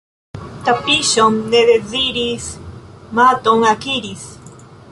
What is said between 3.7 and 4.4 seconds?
akiris.